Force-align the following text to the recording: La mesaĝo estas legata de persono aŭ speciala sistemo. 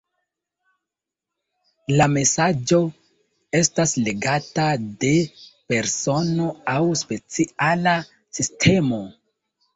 La 1.99 2.07
mesaĝo 2.13 2.79
estas 3.59 3.93
legata 4.09 4.65
de 5.05 5.13
persono 5.75 6.49
aŭ 6.75 6.81
speciala 7.05 7.97
sistemo. 8.41 9.03